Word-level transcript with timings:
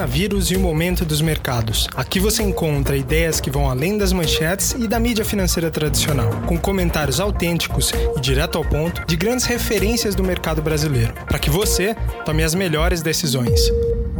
coronavírus 0.00 0.50
e 0.50 0.56
o 0.56 0.60
momento 0.60 1.04
dos 1.04 1.20
mercados. 1.20 1.86
Aqui 1.94 2.18
você 2.18 2.42
encontra 2.42 2.96
ideias 2.96 3.38
que 3.40 3.50
vão 3.50 3.68
além 3.68 3.98
das 3.98 4.12
manchetes 4.12 4.72
e 4.72 4.88
da 4.88 4.98
mídia 4.98 5.24
financeira 5.24 5.70
tradicional, 5.70 6.30
com 6.46 6.56
comentários 6.56 7.20
autênticos 7.20 7.92
e 8.16 8.20
direto 8.20 8.56
ao 8.56 8.64
ponto 8.64 9.04
de 9.06 9.16
grandes 9.16 9.44
referências 9.44 10.14
do 10.14 10.24
mercado 10.24 10.62
brasileiro, 10.62 11.12
para 11.26 11.38
que 11.38 11.50
você 11.50 11.94
tome 12.24 12.42
as 12.42 12.54
melhores 12.54 13.02
decisões. 13.02 13.60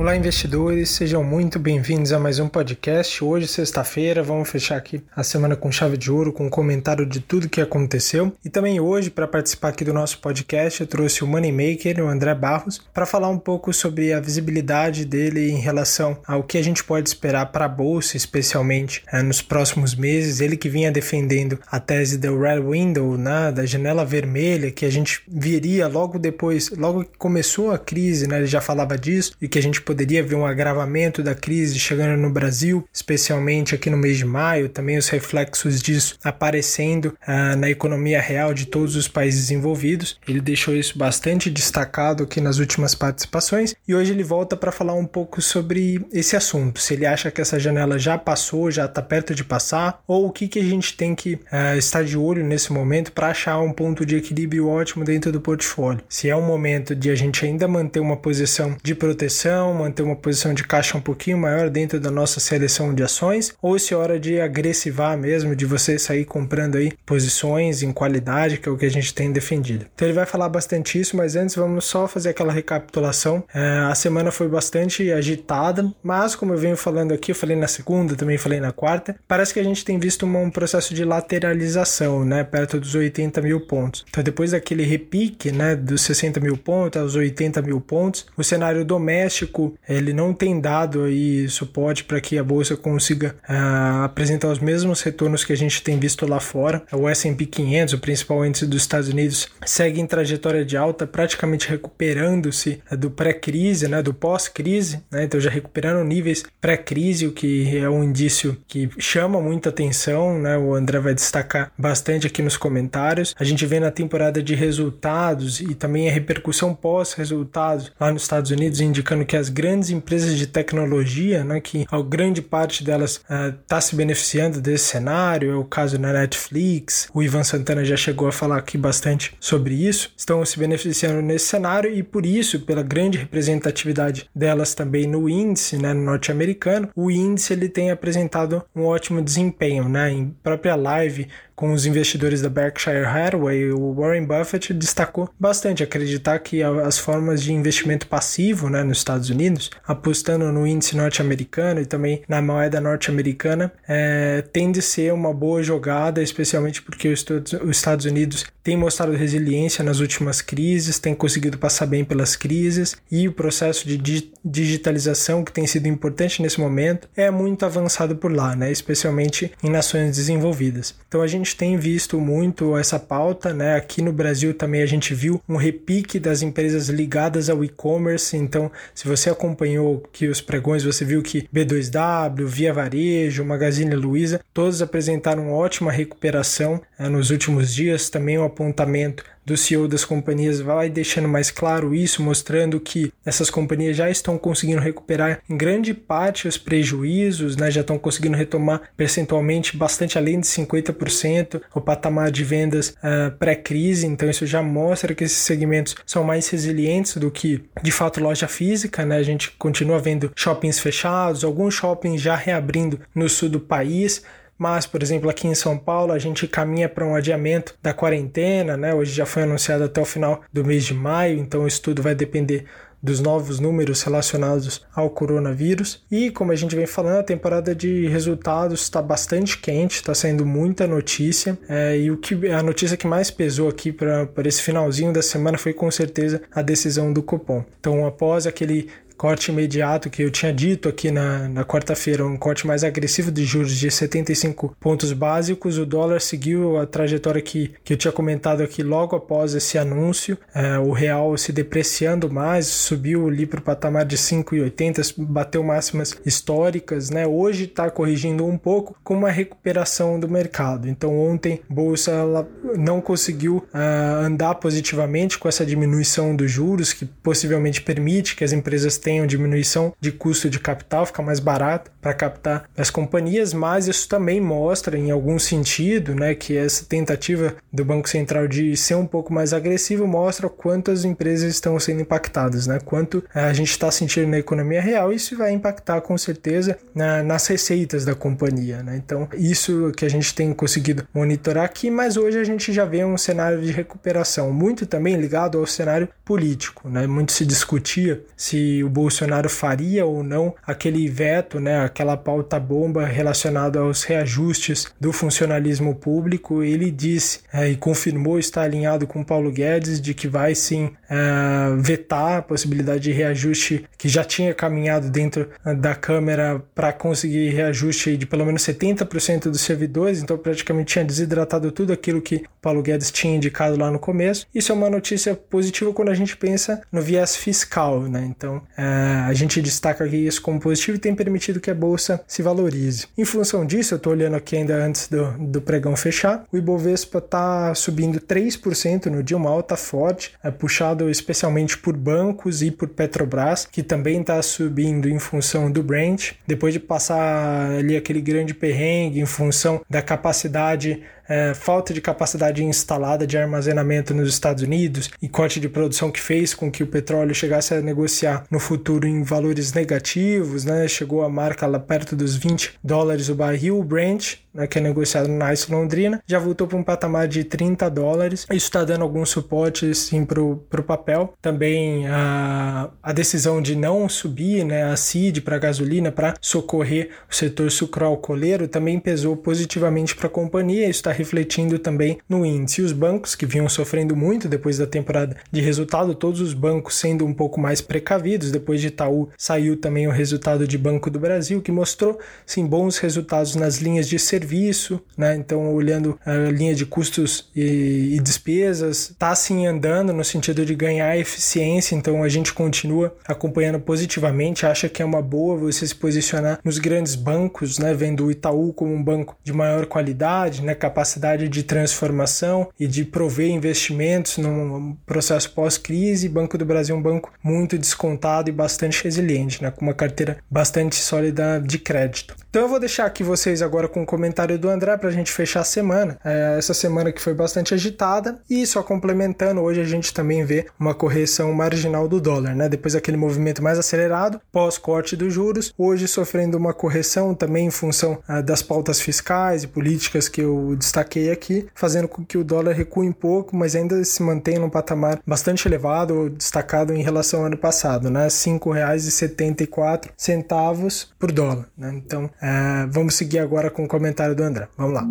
Olá, 0.01 0.17
investidores, 0.17 0.89
sejam 0.89 1.23
muito 1.23 1.59
bem-vindos 1.59 2.11
a 2.11 2.19
mais 2.19 2.39
um 2.39 2.49
podcast. 2.49 3.23
Hoje, 3.23 3.47
sexta-feira, 3.47 4.23
vamos 4.23 4.49
fechar 4.49 4.79
aqui 4.79 5.03
a 5.15 5.23
semana 5.23 5.55
com 5.55 5.71
chave 5.71 5.99
de 5.99 6.11
ouro, 6.11 6.33
com 6.33 6.47
um 6.47 6.49
comentário 6.49 7.05
de 7.05 7.21
tudo 7.21 7.51
que 7.51 7.61
aconteceu. 7.61 8.33
E 8.43 8.49
também 8.49 8.81
hoje, 8.81 9.11
para 9.11 9.29
participar 9.29 9.69
aqui 9.69 9.85
do 9.85 9.93
nosso 9.93 10.19
podcast, 10.21 10.81
eu 10.81 10.87
trouxe 10.87 11.23
o 11.23 11.27
Moneymaker, 11.27 12.03
o 12.03 12.09
André 12.09 12.35
Barros, 12.35 12.81
para 12.95 13.05
falar 13.05 13.29
um 13.29 13.39
pouco 13.39 13.75
sobre 13.75 14.11
a 14.15 14.21
visibilidade 14.21 15.05
dele 15.05 15.51
em 15.51 15.59
relação 15.59 16.17
ao 16.27 16.45
que 16.45 16.57
a 16.57 16.65
gente 16.65 16.83
pode 16.83 17.07
esperar 17.07 17.53
para 17.53 17.67
a 17.67 17.69
bolsa, 17.69 18.17
especialmente 18.17 19.03
é, 19.13 19.23
nos 19.23 19.43
próximos 19.43 19.95
meses. 19.95 20.41
Ele 20.41 20.57
que 20.57 20.71
vinha 20.71 20.91
defendendo 20.91 21.59
a 21.71 21.79
tese 21.79 22.17
do 22.17 22.41
Red 22.41 22.63
Window, 22.63 23.19
né, 23.19 23.53
da 23.53 23.67
janela 23.67 24.07
vermelha, 24.07 24.71
que 24.71 24.87
a 24.87 24.91
gente 24.91 25.21
viria 25.29 25.87
logo 25.87 26.19
depois, 26.19 26.71
logo 26.71 27.05
que 27.05 27.19
começou 27.19 27.71
a 27.71 27.79
crise, 27.79 28.27
né, 28.27 28.39
ele 28.39 28.47
já 28.47 28.63
falava 28.63 28.97
disso, 28.97 29.35
e 29.43 29.47
que 29.47 29.59
a 29.59 29.63
gente 29.63 29.90
poderia 29.91 30.23
ver 30.23 30.37
um 30.37 30.47
agravamento 30.47 31.21
da 31.21 31.35
crise 31.35 31.77
chegando 31.77 32.17
no 32.17 32.31
Brasil, 32.31 32.89
especialmente 32.93 33.75
aqui 33.75 33.91
no 33.91 33.97
mês 33.97 34.19
de 34.19 34.25
maio, 34.25 34.69
também 34.69 34.97
os 34.97 35.09
reflexos 35.09 35.83
disso 35.83 36.17
aparecendo 36.23 37.13
ah, 37.27 37.57
na 37.57 37.69
economia 37.69 38.21
real 38.21 38.55
de 38.55 38.67
todos 38.67 38.95
os 38.95 39.09
países 39.09 39.51
envolvidos. 39.51 40.17
Ele 40.29 40.41
deixou 40.41 40.77
isso 40.77 40.97
bastante 40.97 41.51
destacado 41.51 42.23
aqui 42.23 42.41
nas 42.41 42.59
últimas 42.59 42.95
participações 42.95 43.75
e 43.89 43.93
hoje 43.93 44.13
ele 44.13 44.23
volta 44.23 44.57
para 44.57 44.71
falar 44.71 44.95
um 44.95 45.05
pouco 45.05 45.43
sobre 45.43 46.07
esse 46.13 46.37
assunto. 46.37 46.79
Se 46.81 46.95
ele 46.95 47.05
acha 47.05 47.29
que 47.29 47.41
essa 47.41 47.59
janela 47.59 47.99
já 47.99 48.17
passou, 48.17 48.71
já 48.71 48.85
está 48.85 49.03
perto 49.03 49.35
de 49.35 49.43
passar, 49.43 50.01
ou 50.07 50.29
o 50.29 50.31
que, 50.31 50.47
que 50.47 50.61
a 50.61 50.65
gente 50.65 50.97
tem 50.97 51.17
que 51.17 51.37
ah, 51.51 51.77
estar 51.77 52.05
de 52.05 52.17
olho 52.17 52.45
nesse 52.45 52.73
momento 52.73 53.11
para 53.11 53.31
achar 53.31 53.59
um 53.59 53.73
ponto 53.73 54.07
de 54.07 54.15
equilíbrio 54.15 54.69
ótimo 54.69 55.05
dentro 55.05 55.33
do 55.33 55.41
portfólio. 55.41 56.01
Se 56.09 56.29
é 56.29 56.37
um 56.37 56.47
momento 56.47 56.95
de 56.95 57.11
a 57.11 57.17
gente 57.17 57.45
ainda 57.45 57.67
manter 57.67 57.99
uma 57.99 58.17
posição 58.17 58.77
de 58.81 58.95
proteção, 58.95 59.80
manter 59.81 60.03
uma 60.03 60.17
posição 60.17 60.55
de 60.55 60.65
caixa 60.65 60.97
um 60.97 61.01
pouquinho 61.01 61.39
maior 61.39 61.71
dentro 61.71 61.99
da 61.99 62.11
nossa 62.11 62.41
seleção 62.41 62.95
de 62.95 63.03
ações, 63.03 63.53
ou 63.61 63.79
se 63.79 63.95
é 63.95 63.97
hora 63.97 64.19
de 64.19 64.41
agressivar 64.41 65.17
mesmo, 65.17 65.57
de 65.57 65.67
você 65.67 65.99
sair 65.99 66.25
comprando 66.25 66.77
aí 66.77 66.93
posições 67.05 67.83
em 67.83 67.93
qualidade, 67.93 68.59
que 68.59 68.69
é 68.69 68.73
o 68.73 68.77
que 68.77 68.87
a 68.87 68.91
gente 68.91 69.15
tem 69.15 69.33
defendido. 69.33 69.87
Então 69.95 70.07
ele 70.07 70.15
vai 70.15 70.27
falar 70.27 70.49
bastante 70.49 71.01
isso, 71.01 71.17
mas 71.17 71.37
antes 71.37 71.55
vamos 71.57 71.85
só 71.85 72.07
fazer 72.07 72.31
aquela 72.31 72.53
recapitulação. 72.53 73.45
É, 73.55 73.61
a 73.91 73.95
semana 73.95 74.31
foi 74.31 74.49
bastante 74.49 75.11
agitada, 75.13 75.93
mas 76.03 76.35
como 76.35 76.53
eu 76.53 76.59
venho 76.59 76.77
falando 76.77 77.13
aqui, 77.13 77.33
eu 77.33 77.37
falei 77.37 77.57
na 77.57 77.69
segunda, 77.69 78.15
também 78.15 78.39
falei 78.39 78.61
na 78.61 78.73
quarta, 78.73 79.17
parece 79.27 79.55
que 79.55 79.61
a 79.61 79.65
gente 79.65 79.85
tem 79.85 79.99
visto 79.99 80.27
um 80.27 80.51
processo 80.51 80.95
de 80.95 81.05
lateralização, 81.05 82.25
né, 82.25 82.45
perto 82.45 82.79
dos 82.79 82.95
80 82.95 83.41
mil 83.41 83.61
pontos. 83.61 84.05
Então 84.09 84.23
depois 84.23 84.53
daquele 84.53 84.85
repique, 84.85 85.51
né, 85.51 85.75
dos 85.77 86.03
60 86.03 86.41
mil 86.41 86.57
pontos 86.57 87.01
aos 87.01 87.15
80 87.15 87.63
mil 87.63 87.81
pontos, 87.81 88.27
o 88.37 88.45
cenário 88.45 88.85
doméstico 88.85 89.70
ele 89.89 90.13
não 90.13 90.33
tem 90.33 90.61
dado 90.61 91.05
aí 91.05 91.49
suporte 91.49 92.05
para 92.05 92.21
que 92.21 92.39
a 92.39 92.45
bolsa 92.45 92.77
consiga 92.77 93.35
uh, 93.49 94.05
apresentar 94.05 94.49
os 94.49 94.59
mesmos 94.59 95.03
retornos 95.03 95.45
que 95.45 95.53
a 95.53 95.57
gente 95.57 95.83
tem 95.83 95.99
visto 95.99 96.27
lá 96.27 96.41
fora. 96.41 96.83
O 96.93 97.09
S&P 97.09 97.47
500, 97.47 97.95
o 97.95 97.99
principal 97.99 98.45
índice 98.45 98.67
dos 98.67 98.83
Estados 98.83 99.09
Unidos, 99.09 99.49
segue 99.65 100.01
em 100.01 100.07
trajetória 100.07 100.65
de 100.65 100.77
alta, 100.77 101.07
praticamente 101.07 101.69
recuperando-se 101.69 102.81
uh, 102.91 102.97
do 102.97 103.11
pré-crise, 103.11 103.89
né, 103.89 104.03
do 104.03 104.15
pós-crise, 104.15 105.03
né, 105.11 105.25
então 105.25 105.41
já 105.41 105.51
recuperando 105.51 106.05
níveis 106.05 106.45
pré-crise, 106.61 107.27
o 107.27 107.33
que 107.33 107.77
é 107.77 107.89
um 107.89 108.03
indício 108.03 108.57
que 108.67 108.89
chama 108.99 109.41
muita 109.41 109.69
atenção, 109.69 110.39
né, 110.39 110.57
o 110.57 110.75
André 110.75 110.99
vai 110.99 111.15
destacar 111.15 111.73
bastante 111.77 112.27
aqui 112.27 112.43
nos 112.43 112.57
comentários. 112.57 113.35
A 113.39 113.45
gente 113.45 113.67
vê 113.67 113.81
na 113.81 113.91
temporada 113.91 114.43
de 114.43 114.55
resultados 114.55 115.61
e 115.61 115.75
também 115.75 116.09
a 116.09 116.13
repercussão 116.13 116.75
pós-resultados 116.75 117.93
lá 118.01 118.13
nos 118.13 118.23
Estados 118.23 118.51
Unidos 118.51 118.81
indicando 118.81 119.25
que 119.25 119.37
as 119.37 119.49
grandes 119.51 119.91
empresas 119.91 120.37
de 120.37 120.47
tecnologia, 120.47 121.45
né, 121.45 121.61
que 121.61 121.87
a 121.91 122.03
grande 122.03 122.41
parte 122.41 122.85
delas 122.85 123.21
está 123.63 123.79
uh, 123.79 123.83
se 123.83 123.95
beneficiando 123.95 124.61
desse 124.61 124.85
cenário, 124.85 125.51
é 125.51 125.57
o 125.57 125.65
caso 125.65 125.99
da 125.99 126.13
Netflix, 126.13 127.09
o 127.13 127.23
Ivan 127.23 127.45
Santana 127.45 127.85
já 127.85 127.97
chegou 127.97 128.29
a 128.29 128.33
falar 128.33 128.57
aqui 128.57 128.79
bastante 128.79 129.35
sobre 129.41 129.75
isso, 129.75 130.13
estão 130.17 130.45
se 130.45 130.59
beneficiando 130.59 131.21
nesse 131.21 131.47
cenário 131.47 131.93
e 131.93 132.03
por 132.03 132.25
isso, 132.25 132.61
pela 132.61 132.83
grande 132.83 133.19
representatividade 133.19 134.29
delas 134.35 134.75
também 134.75 135.07
no 135.07 135.29
índice 135.29 135.77
né, 135.77 135.93
norte-americano, 135.93 136.89
o 136.95 137.11
índice 137.11 137.53
ele 137.53 137.69
tem 137.69 137.91
apresentado 137.91 138.65
um 138.75 138.85
ótimo 138.85 139.21
desempenho. 139.21 139.89
Né, 139.89 140.13
em 140.13 140.35
própria 140.43 140.75
live 140.75 141.29
com 141.61 141.75
os 141.75 141.85
investidores 141.85 142.41
da 142.41 142.49
Berkshire 142.49 143.05
Hathaway, 143.05 143.71
o 143.71 143.93
Warren 143.93 144.25
Buffett 144.25 144.73
destacou 144.73 145.29
bastante 145.39 145.83
acreditar 145.83 146.39
que 146.39 146.63
as 146.63 146.97
formas 146.97 147.43
de 147.43 147.53
investimento 147.53 148.07
passivo 148.07 148.71
né, 148.71 148.83
nos 148.83 148.97
Estados 148.97 149.29
Unidos, 149.29 149.40
apostando 149.87 150.51
no 150.53 150.67
índice 150.67 150.97
norte-americano 150.97 151.81
e 151.81 151.87
também 151.87 152.23
na 152.29 152.43
moeda 152.43 152.81
norte-americana, 152.81 153.73
é, 153.89 154.43
tende 154.53 154.81
a 154.81 154.83
ser 154.83 155.13
uma 155.13 155.33
boa 155.33 155.63
jogada, 155.63 156.23
especialmente 156.23 156.83
porque 156.83 157.09
os 157.09 157.25
Estados 157.71 158.05
Unidos 158.05 158.45
tem 158.63 158.77
mostrado 158.77 159.13
resiliência 159.13 159.83
nas 159.83 160.01
últimas 160.01 160.43
crises, 160.43 160.99
tem 160.99 161.15
conseguido 161.15 161.59
passar 161.59 161.87
bem 161.87 162.05
pelas 162.05 162.37
crises 162.37 162.97
e 163.11 163.27
o 163.27 163.33
processo 163.33 163.87
de 163.87 164.31
digitalização 164.45 165.43
que 165.43 165.53
tem 165.53 165.67
sido 165.67 165.89
importante 165.89 166.43
nesse 166.43 166.61
momento 166.61 167.09
é 167.17 167.31
muito 167.31 167.65
avançado 167.65 168.17
por 168.17 168.33
lá, 168.33 168.55
né? 168.55 168.71
especialmente 168.71 169.51
em 169.63 169.71
nações 169.71 170.17
desenvolvidas. 170.17 170.95
Então 171.09 171.23
a 171.23 171.27
gente 171.27 171.57
tem 171.57 171.77
visto 171.77 172.21
muito 172.21 172.77
essa 172.77 172.99
pauta, 172.99 173.53
né? 173.53 173.77
aqui 173.77 174.03
no 174.03 174.13
Brasil 174.13 174.53
também 174.53 174.83
a 174.83 174.87
gente 174.87 175.15
viu 175.15 175.41
um 175.49 175.57
repique 175.57 176.19
das 176.19 176.43
empresas 176.43 176.89
ligadas 176.89 177.49
ao 177.49 177.65
e-commerce, 177.65 178.37
então 178.37 178.71
se 178.95 179.09
você 179.09 179.30
acompanhou 179.31 180.03
que 180.13 180.29
os 180.29 180.41
pregões, 180.41 180.85
você 180.85 181.05
viu 181.05 181.23
que 181.23 181.49
B2W, 181.55 182.45
Via 182.45 182.73
Varejo, 182.73 183.45
Magazine 183.45 183.95
Luiza, 183.95 184.41
todos 184.53 184.83
apresentaram 184.83 185.53
ótima 185.53 185.91
recuperação 185.91 186.81
né? 186.99 187.09
nos 187.09 187.31
últimos 187.31 187.75
dias, 187.75 188.11
também 188.11 188.39
o 188.39 188.45
apontamento 188.45 189.25
do 189.51 189.57
CEO 189.57 189.89
das 189.89 190.05
companhias 190.05 190.61
vai 190.61 190.89
deixando 190.89 191.27
mais 191.27 191.51
claro 191.51 191.93
isso, 191.93 192.23
mostrando 192.23 192.79
que 192.79 193.13
essas 193.27 193.51
companhias 193.51 193.97
já 193.97 194.09
estão 194.09 194.39
conseguindo 194.39 194.81
recuperar 194.81 195.41
em 195.51 195.57
grande 195.57 195.93
parte 195.93 196.47
os 196.47 196.57
prejuízos, 196.57 197.57
né, 197.57 197.69
já 197.69 197.81
estão 197.81 197.99
conseguindo 197.99 198.37
retomar 198.37 198.83
percentualmente 198.97 199.77
bastante 199.77 200.17
além 200.17 200.39
de 200.39 200.47
50% 200.47 201.61
o 201.75 201.81
patamar 201.81 202.31
de 202.31 202.45
vendas 202.45 202.91
uh, 202.91 203.37
pré-crise, 203.39 204.07
então 204.07 204.31
isso 204.31 204.47
já 204.47 204.63
mostra 204.63 205.17
que 205.17 205.25
esses 205.25 205.39
segmentos 205.39 205.97
são 206.07 206.23
mais 206.23 206.49
resilientes 206.49 207.17
do 207.17 207.29
que 207.29 207.65
de 207.83 207.91
fato 207.91 208.21
loja 208.21 208.47
física, 208.47 209.05
né? 209.05 209.17
A 209.17 209.23
gente 209.23 209.51
continua 209.59 209.99
vendo 209.99 210.31
shoppings 210.37 210.79
fechados, 210.79 211.43
alguns 211.43 211.75
shoppings 211.75 212.21
já 212.21 212.37
reabrindo 212.37 213.01
no 213.13 213.29
sul 213.29 213.49
do 213.49 213.59
país, 213.59 214.23
mas, 214.61 214.87
por 214.87 215.03
exemplo, 215.03 215.31
aqui 215.31 215.49
em 215.49 215.55
São 215.55 215.79
Paulo, 215.79 216.13
a 216.13 216.19
gente 216.19 216.47
caminha 216.47 216.87
para 216.87 217.07
um 217.07 217.15
adiamento 217.15 217.75
da 217.83 217.95
quarentena, 217.95 218.77
né? 218.77 218.93
Hoje 218.93 219.11
já 219.11 219.25
foi 219.25 219.45
anunciado 219.45 219.85
até 219.85 220.03
o 220.03 220.05
final 220.05 220.43
do 220.53 220.63
mês 220.63 220.85
de 220.85 220.93
maio, 220.93 221.39
então 221.39 221.67
isso 221.67 221.81
tudo 221.81 222.03
vai 222.03 222.15
depender 222.15 222.67
dos 223.03 223.21
novos 223.21 223.59
números 223.59 224.03
relacionados 224.03 224.85
ao 224.95 225.09
coronavírus. 225.09 226.05
E 226.11 226.31
como 226.31 226.53
a 226.53 226.55
gente 226.55 226.77
vem 226.77 226.87
falando, 226.87 227.21
a 227.21 227.23
temporada 227.23 227.75
de 227.75 228.07
resultados 228.09 228.83
está 228.83 229.01
bastante 229.01 229.57
quente, 229.57 229.95
está 229.95 230.15
saindo 230.15 230.45
muita 230.45 230.87
notícia. 230.87 231.59
É, 231.67 231.99
e 231.99 232.11
o 232.11 232.19
que 232.19 232.49
a 232.49 232.63
notícia 232.63 232.99
que 232.99 233.07
mais 233.07 233.31
pesou 233.31 233.67
aqui 233.67 233.91
para 233.91 234.29
esse 234.45 234.61
finalzinho 234.61 235.11
da 235.11 235.23
semana 235.23 235.57
foi 235.57 235.73
com 235.73 235.91
certeza 235.91 236.43
a 236.53 236.61
decisão 236.61 237.11
do 237.15 237.23
cupom. 237.23 237.65
Então, 237.81 238.07
após 238.07 238.47
aquele 238.47 238.91
corte 239.21 239.51
imediato 239.51 240.09
que 240.09 240.23
eu 240.23 240.31
tinha 240.31 240.51
dito 240.51 240.89
aqui 240.89 241.11
na, 241.11 241.47
na 241.47 241.63
quarta-feira, 241.63 242.25
um 242.25 242.39
corte 242.39 242.67
mais 242.67 242.83
agressivo 242.83 243.31
de 243.31 243.45
juros 243.45 243.77
de 243.77 243.91
75 243.91 244.75
pontos 244.81 245.13
básicos, 245.13 245.77
o 245.77 245.85
dólar 245.85 246.23
seguiu 246.23 246.79
a 246.79 246.87
trajetória 246.87 247.43
que, 247.43 247.71
que 247.85 247.93
eu 247.93 247.99
tinha 247.99 248.11
comentado 248.11 248.63
aqui 248.63 248.83
logo 248.83 249.15
após 249.15 249.55
esse 249.55 249.77
anúncio, 249.77 250.39
é, 250.55 250.79
o 250.79 250.91
real 250.93 251.37
se 251.37 251.53
depreciando 251.53 252.33
mais, 252.33 252.67
subiu 252.67 253.29
ali 253.29 253.45
para 253.45 253.61
o 253.61 253.63
patamar 253.63 254.07
de 254.07 254.17
5,80, 254.17 255.15
bateu 255.19 255.63
máximas 255.63 256.17
históricas, 256.25 257.11
né? 257.11 257.27
hoje 257.27 257.65
está 257.65 257.91
corrigindo 257.91 258.47
um 258.47 258.57
pouco 258.57 258.97
com 259.05 259.13
uma 259.13 259.31
recuperação 259.31 260.19
do 260.19 260.31
mercado. 260.31 260.89
Então 260.89 261.15
ontem 261.15 261.61
bolsa 261.69 262.11
ela 262.11 262.49
não 262.75 263.03
conseguiu 263.03 263.59
uh, 263.59 264.25
andar 264.25 264.55
positivamente 264.55 265.39
com 265.39 265.47
essa 265.47 265.67
diminuição 265.67 266.35
dos 266.35 266.51
juros 266.51 266.95
que 266.95 267.05
possivelmente 267.05 267.83
permite 267.83 268.35
que 268.35 268.45
as 268.45 268.55
empresas 268.55 268.97
tenham 268.97 269.10
tenham 269.11 269.27
diminuição 269.27 269.93
de 270.01 270.13
custo 270.13 270.49
de 270.49 270.61
capital, 270.61 271.05
fica 271.05 271.21
mais 271.21 271.41
barato 271.41 271.91
para 272.01 272.15
captar 272.15 272.71
as 272.77 272.91
companhias, 272.91 273.53
mas 273.53 273.89
isso 273.89 274.09
também 274.09 274.41
mostra, 274.41 274.97
em 274.97 275.11
algum 275.11 275.37
sentido, 275.37 276.15
né, 276.15 276.33
que 276.33 276.57
essa 276.57 276.85
tentativa 276.85 277.57
do 277.73 277.85
Banco 277.85 278.09
Central 278.09 278.47
de 278.47 278.77
ser 278.77 278.95
um 278.95 279.07
pouco 279.07 279.33
mais 279.33 279.53
agressivo 279.53 280.07
mostra 280.07 280.49
quantas 280.49 281.05
empresas 281.05 281.53
estão 281.53 281.79
sendo 281.81 282.03
impactadas, 282.03 282.69
né, 282.69 282.79
quanto 282.85 283.25
eh, 283.35 283.41
a 283.41 283.53
gente 283.53 283.73
está 283.73 283.91
sentindo 283.91 284.29
na 284.29 284.39
economia 284.39 284.81
real. 284.81 285.13
Isso 285.13 285.37
vai 285.37 285.51
impactar 285.51 286.01
com 286.03 286.17
certeza 286.17 286.79
na, 286.95 287.21
nas 287.21 287.49
receitas 287.49 288.05
da 288.05 288.15
companhia. 288.15 288.81
Né? 288.85 288.97
Então, 288.97 289.29
isso 289.37 289.91
que 289.97 290.05
a 290.05 290.09
gente 290.09 290.33
tem 290.33 290.53
conseguido 290.53 291.05
monitorar 291.13 291.65
aqui, 291.65 291.91
mas 291.91 292.17
hoje 292.17 292.39
a 292.39 292.45
gente 292.45 292.73
já 292.73 292.85
vê 292.85 293.05
um 293.05 293.19
cenário 293.19 293.61
de 293.61 293.73
recuperação, 293.73 294.53
muito 294.53 294.87
também 294.87 295.17
ligado 295.17 295.59
ao 295.59 295.67
cenário 295.67 296.09
político. 296.25 296.89
Né? 296.89 297.09
Muito 297.09 297.33
se 297.33 297.45
discutia 297.45 298.23
se 298.37 298.85
o 298.85 298.89
Bolsonaro 299.01 299.49
faria 299.49 300.05
ou 300.05 300.23
não 300.23 300.55
aquele 300.67 301.09
veto, 301.09 301.59
né, 301.59 301.85
aquela 301.85 302.17
pauta 302.17 302.61
bomba 302.61 303.07
relacionada 303.07 303.81
aos 303.81 304.03
reajustes 304.03 304.87
do 305.01 305.13
funcionalismo 305.13 305.95
público. 305.95 306.63
Ele 306.63 306.91
disse 306.91 307.41
é, 307.53 307.69
e 307.69 307.77
confirmou 307.77 308.39
estar 308.39 308.63
alinhado 308.63 309.07
com 309.07 309.25
Paulo 309.25 309.51
Guedes 309.51 310.01
de 310.01 310.13
que 310.13 310.29
vai 310.29 310.55
sim 310.55 310.91
é, 311.09 311.77
vetar 311.79 312.39
a 312.39 312.43
possibilidade 312.43 313.05
de 313.05 313.13
reajuste 313.13 313.85
que 313.97 314.09
já 314.09 314.23
tinha 314.23 314.53
caminhado 314.55 315.11
dentro 315.11 315.49
da 315.79 315.95
Câmara 315.95 316.63
para 316.75 316.93
conseguir 316.93 317.51
reajuste 317.51 318.17
de 318.17 318.27
pelo 318.27 318.45
menos 318.45 318.63
70% 318.63 319.45
dos 319.51 319.61
servidores, 319.61 320.23
então 320.23 320.37
praticamente 320.37 320.93
tinha 320.93 321.05
desidratado 321.05 321.73
tudo 321.73 321.93
aquilo 321.93 322.21
que 322.21 322.45
Paulo 322.61 322.83
Guedes 322.83 323.11
tinha 323.11 323.35
indicado 323.35 323.79
lá 323.79 323.91
no 323.91 323.99
começo. 323.99 324.47
Isso 324.55 324.73
é 324.73 324.75
uma 324.75 324.91
notícia 324.91 325.35
positiva 325.35 325.93
quando 325.93 326.11
a 326.11 326.15
gente 326.15 326.37
pensa 326.37 326.83
no 326.93 327.01
viés 327.01 327.37
fiscal, 327.37 328.03
né? 328.03 328.25
Então 328.29 328.63
é, 328.77 328.90
a 329.27 329.33
gente 329.33 329.61
destaca 329.61 330.05
aqui 330.05 330.27
isso 330.27 330.43
como 330.43 330.61
positivo 330.61 330.97
e 330.97 331.01
tem 331.01 331.15
permitido 331.15 331.61
que 331.61 331.71
a 331.71 331.75
bolsa 331.75 332.21
se 332.27 332.43
valorize. 332.43 333.07
Em 333.17 333.25
função 333.25 333.65
disso, 333.65 333.95
eu 333.95 333.97
estou 333.97 334.13
olhando 334.13 334.37
aqui 334.37 334.57
ainda 334.57 334.75
antes 334.75 335.09
do, 335.09 335.33
do 335.39 335.61
pregão 335.61 335.97
fechar, 335.97 336.45
o 336.53 336.57
Ibovespa 336.57 337.19
está 337.19 337.75
subindo 337.75 338.21
3% 338.21 339.07
no 339.07 339.23
dia, 339.23 339.37
uma 339.37 339.51
alta 339.51 339.77
forte, 339.77 340.33
é 340.43 340.51
puxado 340.51 341.09
especialmente 341.11 341.79
por 341.79 341.97
bancos 341.97 342.63
e 342.63 342.71
por 342.71 342.89
Petrobras, 342.89 343.67
que 343.71 343.83
também 343.83 344.21
está 344.21 344.41
subindo 344.43 345.09
em 345.09 345.19
função 345.19 345.71
do 345.71 345.83
Brent, 345.83 346.33
depois 346.47 346.73
de 346.73 346.81
passar 346.81 347.71
ali 347.79 347.97
aquele 347.97 348.21
grande 348.21 348.55
perrengue 348.55 349.21
em 349.21 349.27
função 349.27 349.81
da 349.89 350.03
capacidade 350.03 351.03
é, 351.31 351.55
falta 351.55 351.95
de 351.95 352.01
capacidade 352.01 352.65
instalada 352.65 353.27
de 353.27 353.39
armazenamento 353.39 354.13
nos 354.13 354.29
Estados 354.29 354.65
Unidos 354.65 355.09
e 355.23 355.29
corte 355.29 355.61
de 355.61 355.69
produção 355.69 356.11
que 356.11 356.21
fez 356.21 356.53
com 356.53 356.71
que 356.71 356.83
o 356.83 356.87
petróleo 356.87 357.35
chegasse 357.35 357.73
a 357.73 357.81
negociar 357.81 358.45
no 358.51 358.59
futuro 358.59 359.07
em 359.07 359.23
valores 359.23 359.73
negativos, 359.73 360.65
né? 360.65 360.89
chegou 360.89 361.23
a 361.23 361.29
marca 361.29 361.67
lá 361.67 361.79
perto 361.79 362.17
dos 362.17 362.35
20 362.37 362.81
dólares 362.83 363.29
o 363.29 363.35
barril, 363.35 363.83
Brent, 363.85 364.39
né, 364.53 364.67
que 364.67 364.79
é 364.79 364.81
negociado 364.81 365.29
na 365.29 365.53
ICE 365.53 365.71
Londrina, 365.71 366.23
já 366.27 366.39
voltou 366.39 366.67
para 366.67 366.77
um 366.77 366.83
patamar 366.83 367.29
de 367.29 367.45
30 367.45 367.89
dólares. 367.89 368.47
Isso 368.51 368.67
está 368.67 368.85
dando 368.85 369.03
algum 369.03 369.25
suporte 369.25 369.91
para 370.27 370.41
o 370.41 370.85
papel. 370.85 371.35
Também 371.41 372.09
a, 372.09 372.91
a 373.03 373.13
decisão 373.13 373.63
de 373.63 373.77
não 373.77 374.09
subir 374.09 374.65
né, 374.65 374.85
a 374.85 374.97
CID 374.97 375.41
para 375.43 375.59
gasolina 375.59 376.11
para 376.11 376.35
socorrer 376.41 377.11
o 377.31 377.35
setor 377.35 377.71
sucroalcooleiro 377.71 378.67
também 378.67 378.99
pesou 378.99 379.37
positivamente 379.37 380.17
para 380.17 380.27
a 380.27 380.31
companhia. 380.31 380.89
Isso 380.89 381.01
está 381.01 381.13
refletindo 381.21 381.79
também 381.79 382.19
no 382.27 382.47
índice. 382.47 382.81
Os 382.81 382.93
bancos 382.93 383.35
que 383.35 383.45
vinham 383.45 383.69
sofrendo 383.69 384.17
muito 384.17 384.49
depois 384.49 384.79
da 384.79 384.87
temporada 384.87 385.37
de 385.53 385.61
resultado, 385.61 386.15
todos 386.15 386.41
os 386.41 386.55
bancos 386.55 386.97
sendo 386.97 387.27
um 387.27 387.35
pouco 387.35 387.61
mais 387.61 387.81
precavidos. 387.83 388.51
Depois 388.51 388.81
de 388.81 388.87
Itaú 388.89 389.29
saiu 389.37 389.77
também 389.77 390.09
o 390.09 390.11
resultado 390.11 390.67
de 390.67 390.79
Banco 390.79 391.11
do 391.11 391.21
Brasil, 391.21 391.61
que 391.61 391.71
mostrou 391.71 392.19
sim 392.47 392.67
bons 392.67 392.97
resultados 392.99 393.55
nas 393.55 393.77
linhas 393.77 394.09
de 394.09 394.19
serviço, 394.19 395.01
né? 395.17 395.37
Então, 395.37 395.75
olhando 395.75 396.19
a 396.25 396.51
linha 396.51 396.75
de 396.75 396.87
custos 396.87 397.51
e, 397.55 398.15
e 398.17 398.21
despesas, 398.21 399.11
está 399.11 399.35
sim 399.35 399.67
andando 399.67 400.13
no 400.13 400.25
sentido 400.25 400.65
de 400.65 400.75
ganhar 400.75 401.19
eficiência. 401.19 401.95
Então, 401.95 402.23
a 402.23 402.29
gente 402.29 402.55
continua 402.55 403.15
acompanhando 403.27 403.79
positivamente. 403.79 404.65
Acha 404.65 404.89
que 404.89 405.03
é 405.03 405.05
uma 405.05 405.21
boa 405.21 405.57
você 405.57 405.87
se 405.87 405.95
posicionar 405.95 406.59
nos 406.65 406.79
grandes 406.79 407.15
bancos, 407.15 407.79
né? 407.79 407.93
Vendo 407.93 408.27
o 408.27 408.31
Itaú 408.31 408.73
como 408.73 408.95
um 408.95 409.03
banco 409.03 409.37
de 409.45 409.53
maior 409.53 409.85
qualidade, 409.85 410.63
né? 410.63 410.75
Capacidade 411.11 411.49
de 411.49 411.63
transformação 411.63 412.69
e 412.79 412.87
de 412.87 413.05
prover 413.05 413.51
investimentos 413.51 414.39
num 414.39 414.97
processo 415.05 415.51
pós-crise. 415.53 416.29
Banco 416.29 416.57
do 416.57 416.65
Brasil 416.65 416.95
é 416.95 416.99
um 416.99 417.03
banco 417.03 417.33
muito 417.43 417.77
descontado 417.77 418.49
e 418.49 418.53
bastante 418.53 419.03
resiliente, 419.03 419.63
né? 419.63 419.71
com 419.71 419.83
uma 419.83 419.95
carteira 419.95 420.39
bastante 420.49 420.97
sólida 420.97 421.61
de 421.61 421.79
crédito. 421.79 422.37
Então 422.49 422.63
eu 422.63 422.69
vou 422.69 422.81
deixar 422.81 423.07
aqui 423.07 423.23
vocês 423.23 423.63
agora 423.63 423.89
com 423.89 424.01
o 424.01 424.03
um 424.03 424.07
comentário 424.07 424.59
do 424.59 424.69
André 424.69 424.97
para 424.97 425.09
a 425.09 425.13
gente 425.13 425.31
fechar 425.31 425.61
a 425.61 425.65
semana. 425.65 426.19
É, 426.25 426.57
essa 426.59 426.75
semana 426.75 427.13
que 427.13 427.21
foi 427.21 427.33
bastante 427.33 427.75
agitada 427.75 428.41
e 428.51 428.67
só 428.67 428.83
complementando, 428.83 429.61
hoje 429.61 429.81
a 429.81 429.85
gente 429.85 430.13
também 430.13 430.45
vê 430.45 430.67
uma 430.79 430.93
correção 430.93 431.53
marginal 431.53 432.09
do 432.09 432.21
dólar, 432.21 432.57
né? 432.57 432.69
Depois 432.69 432.95
daquele 432.95 433.17
movimento 433.17 433.63
mais 433.63 433.79
acelerado, 433.79 434.41
pós-corte 434.51 435.15
dos 435.15 435.33
juros, 435.33 435.73
hoje 435.79 436.09
sofrendo 436.09 436.57
uma 436.57 436.75
correção 436.75 437.35
também 437.35 437.67
em 437.67 437.71
função 437.71 438.19
ah, 438.27 438.41
das 438.41 438.63
pautas 438.63 439.01
fiscais 439.01 439.63
e 439.63 439.69
políticas 439.69 440.29
que 440.29 440.41
eu 440.41 440.75
destaquei 440.77 441.00
aqui, 441.01 441.67
fazendo 441.75 442.07
com 442.09 442.25
que 442.25 442.39
o 442.39 442.45
dólar 442.45 442.73
recue 442.73 443.09
um 443.09 443.13
pouco, 443.13 443.57
mas 443.57 443.77
ainda 443.77 444.03
se 444.05 444.23
mantenha 444.23 444.61
num 444.61 444.71
patamar 444.71 445.21
bastante 445.27 445.67
elevado, 445.67 446.31
destacado 446.31 446.93
em 446.93 447.03
relação 447.03 447.41
ao 447.41 447.47
ano 447.47 447.57
passado, 447.57 448.11
né? 448.11 448.25
R$ 448.25 448.29
5,74 448.29 451.09
por 451.19 451.33
dólar, 451.33 451.67
né? 451.77 451.93
Então, 451.95 452.31
é, 452.41 452.87
vamos 452.89 453.15
seguir 453.15 453.39
agora 453.39 453.71
com 453.71 453.85
o 453.85 453.89
comentário 453.89 454.35
do 454.35 454.43
André. 454.43 454.69
Vamos 454.77 454.95
lá. 454.95 455.07